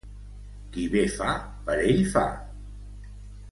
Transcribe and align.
Qui 0.77 0.85
bé 0.93 1.03
fa, 1.17 1.35
per 1.69 1.77
ell 1.91 2.03
fa. 2.17 2.25